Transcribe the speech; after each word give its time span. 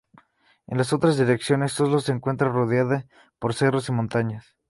En 0.65 0.79
las 0.79 0.93
otras 0.93 1.15
direcciones, 1.15 1.79
Oslo 1.79 1.99
se 1.99 2.11
encuentra 2.11 2.49
rodeada 2.49 3.05
por 3.37 3.53
cerros 3.53 3.87
y 3.89 3.91
montañas. 3.91 4.57